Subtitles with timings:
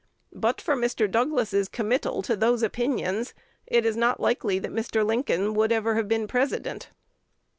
[0.33, 1.05] But for Mr.
[1.07, 3.35] Douglas's committal to those opinions,
[3.67, 4.71] it is not likely that.
[4.73, 5.05] Mr.
[5.05, 6.89] Lincoln would ever have been President.